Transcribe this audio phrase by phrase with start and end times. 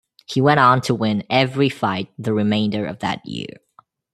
[0.25, 3.57] He went on to win every fight the remainder of that year.